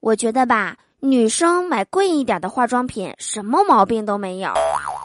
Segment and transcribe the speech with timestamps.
[0.00, 4.50] 我觉得吧，女生买贵一点的化妆品，什么毛病都没有，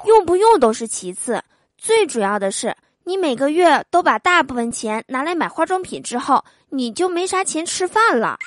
[0.06, 1.44] 用不用都是其次，
[1.78, 2.74] 最主要的是，
[3.04, 8.38] 你每个月都把大部分钱拿来买化妆品之后，你就没啥钱吃饭了。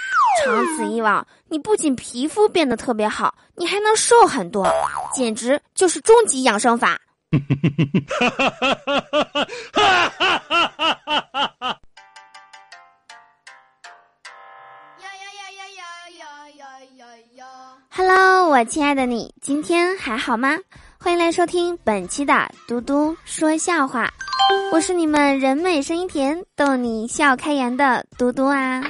[0.43, 4.67] 长此以往，你不仅皮肤变得特别好，你还能瘦很多，
[5.13, 6.99] 简直就是终极养生法。
[9.71, 10.97] Hello，
[18.65, 20.57] 亲爱的你，今天还好吗？
[20.99, 24.13] 欢迎来收听本期的嘟嘟说笑话，
[24.73, 28.83] 我是你们人美声音甜、逗你笑开颜的嘟嘟啊。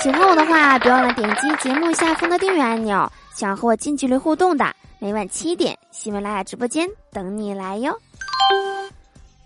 [0.00, 3.10] 喜欢我的话，别忘了点击节目下方的订阅按钮。
[3.34, 4.66] 想和我近距离互动的，
[4.98, 7.96] 每晚七点，喜马拉雅直播间等你来哟。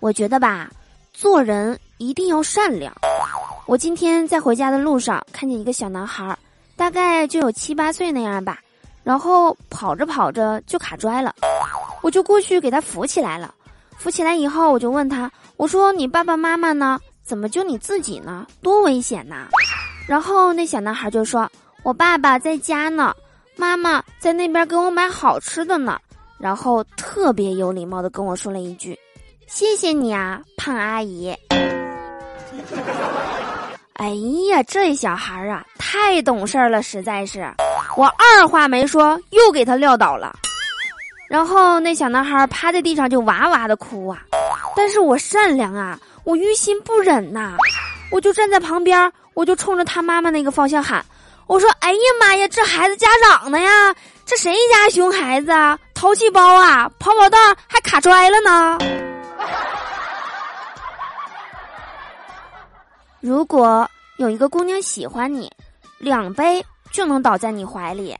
[0.01, 0.69] 我觉得吧，
[1.13, 2.93] 做人一定要善良。
[3.67, 6.37] 我今天在回家的路上，看见一个小男孩。
[6.77, 8.61] 大概就有七八岁那样吧，
[9.09, 11.35] 然后跑着跑着就卡拽了，
[12.03, 13.55] 我就过去给他扶起来了。
[13.97, 17.01] 扶起来以后，我就问他：“我说你爸爸妈妈呢？
[17.25, 18.47] 怎么就你自己呢？
[18.61, 19.49] 多危险呐！”
[20.07, 21.51] 然后那小男孩就说
[21.83, 23.15] ：“我爸爸在家呢，
[23.57, 25.99] 妈妈在那边给我买好吃的呢。”
[26.39, 28.95] 然后特别有礼貌的跟我说了一句
[29.49, 31.35] ：“谢谢你啊，胖阿姨。
[33.99, 34.11] ”哎
[34.51, 37.51] 呀，这小孩啊，太懂事儿了，实在是，
[37.97, 40.37] 我二话没说，又给他撂倒了。
[41.29, 44.23] 然后那小男孩趴在地上就哇哇的哭啊。
[44.77, 47.57] 但是我善良啊，我于心不忍呐，
[48.11, 51.05] 我就站在旁边，我就冲着他妈妈那个方向喊
[51.49, 53.95] ：“我说，哎呀妈呀，这孩子家长呢呀？
[54.25, 55.79] 这谁家熊孩子啊？
[55.95, 56.89] 淘气包啊？
[56.99, 58.79] 跑跑道还卡拽了呢？”
[63.21, 65.51] 如果有一个姑娘喜欢你，
[65.99, 68.15] 两杯就能倒在你怀里；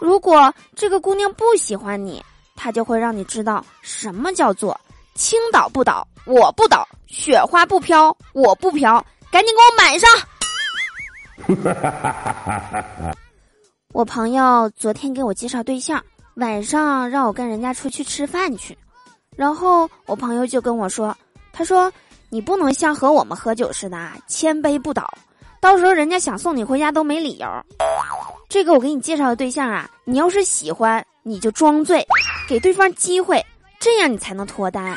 [0.00, 4.78] 如果这个姑娘不喜欢你，她就会让你知道什么叫做
[5.14, 9.04] 青岛不倒，我不倒；雪花不飘，我不飘。
[9.30, 9.98] 赶紧给我满
[13.04, 13.14] 上！
[13.92, 16.02] 我朋友昨天给我介绍对象，
[16.34, 18.76] 晚上让我跟人家出去吃饭去，
[19.36, 21.16] 然后我朋友就跟我说，
[21.52, 21.92] 他说。
[22.28, 25.08] 你不能像和我们喝酒似的，千杯不倒，
[25.60, 27.46] 到时候人家想送你回家都没理由。
[28.56, 32.02] 这个我给你介绍的对象啊，你要是喜欢，你就装醉，
[32.48, 33.44] 给对方机会，
[33.78, 34.96] 这样你才能脱单。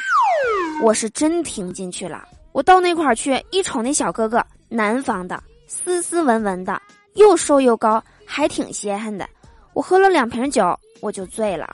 [0.81, 6.81] 我是真听进去了，我到那块儿去，一瞅那小哥哥，南方的，斯斯文文的，
[7.15, 9.27] 又瘦又高，还挺稀罕的。
[9.73, 11.67] 我喝了两瓶酒，我就醉了，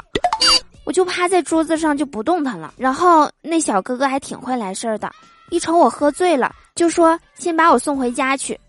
[0.86, 2.74] 我就趴在桌子上就不动弹了。
[2.78, 5.12] 然后那小哥哥还挺会来事儿的。
[5.52, 8.60] 一瞅我喝醉了，就说先把我送回家去，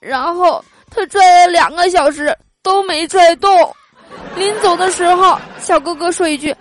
[0.00, 3.50] 然后他拽了两个小时都没拽动。
[4.36, 6.54] 临走的时候，小哥哥说一句：“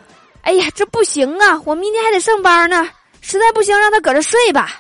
[0.44, 2.90] 哎呀，这不行啊，我明天还得上班呢，
[3.22, 4.80] 实在不行让他搁这睡吧。”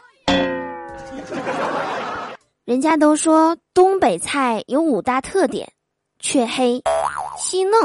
[2.66, 5.72] 人家都说东北菜有五大特点：
[6.19, 6.84] 黢黑、
[7.38, 7.79] 细嫩、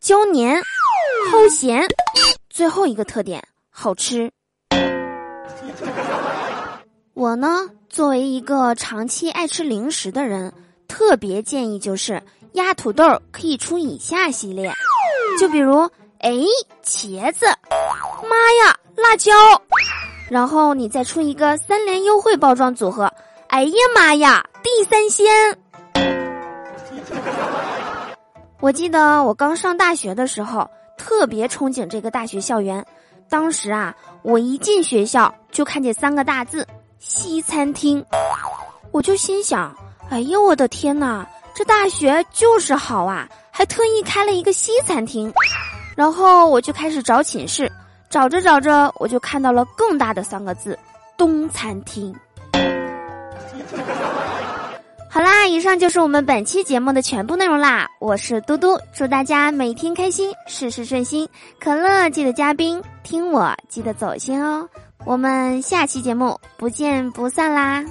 [0.00, 0.62] 胶黏、
[1.30, 1.86] 齁咸，
[2.48, 4.30] 最后一个特点好吃。
[7.12, 10.54] 我呢，作为一个长期爱吃零食的人，
[10.96, 14.72] 特别建议就是压土豆可以出以下系列，
[15.38, 15.82] 就比如，
[16.20, 16.32] 哎，
[16.82, 17.44] 茄子，
[18.22, 19.30] 妈呀，辣椒，
[20.30, 23.12] 然后你再出一个三连优惠包装组合，
[23.48, 25.26] 哎呀妈呀，地三鲜。
[28.60, 32.82] 我记得我刚上大学的时候，特别憧憬这个大学校园。
[33.28, 36.66] 当时啊，我一进学校就看见三个大字
[36.98, 38.02] “西餐厅”，
[38.92, 39.76] 我就心想
[40.08, 45.32] ：“哎呦，我的天哪，这大学就是好啊，还特意开了一个西餐厅。”
[45.96, 47.70] 然后我就开始找寝室，
[48.08, 50.78] 找着找着，我就看到了更大的三个字
[51.16, 52.14] “东餐厅”。
[55.08, 57.88] 好啦，以上就是我们本期节目的全部内容啦。
[57.98, 61.28] 我是嘟嘟，祝大家每天开心，事事顺心。
[61.58, 64.68] 可乐记得加冰，听我记得走心哦。
[65.06, 67.82] 我们下期节目不见不散啦。